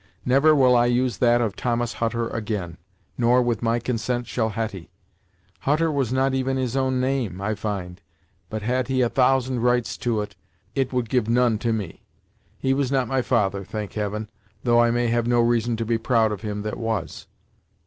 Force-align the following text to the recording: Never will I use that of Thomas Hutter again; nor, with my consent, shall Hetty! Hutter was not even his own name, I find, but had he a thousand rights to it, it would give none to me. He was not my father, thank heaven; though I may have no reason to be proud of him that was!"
Never 0.25 0.55
will 0.55 0.75
I 0.75 0.87
use 0.87 1.17
that 1.17 1.41
of 1.41 1.55
Thomas 1.55 1.93
Hutter 2.01 2.27
again; 2.29 2.79
nor, 3.19 3.39
with 3.43 3.61
my 3.61 3.77
consent, 3.77 4.25
shall 4.25 4.49
Hetty! 4.49 4.89
Hutter 5.59 5.91
was 5.91 6.11
not 6.11 6.33
even 6.33 6.57
his 6.57 6.75
own 6.75 6.99
name, 6.99 7.39
I 7.39 7.53
find, 7.53 8.01
but 8.49 8.63
had 8.63 8.87
he 8.87 9.01
a 9.03 9.09
thousand 9.09 9.59
rights 9.59 9.97
to 9.97 10.21
it, 10.21 10.35
it 10.73 10.91
would 10.91 11.07
give 11.07 11.29
none 11.29 11.59
to 11.59 11.71
me. 11.71 12.01
He 12.57 12.73
was 12.73 12.91
not 12.91 13.07
my 13.07 13.21
father, 13.21 13.63
thank 13.63 13.93
heaven; 13.93 14.27
though 14.63 14.79
I 14.81 14.89
may 14.89 15.05
have 15.09 15.27
no 15.27 15.39
reason 15.39 15.77
to 15.77 15.85
be 15.85 15.99
proud 15.99 16.31
of 16.31 16.41
him 16.41 16.63
that 16.63 16.79
was!" 16.79 17.27